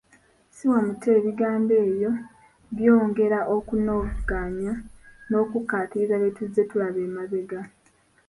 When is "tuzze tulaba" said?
6.37-6.99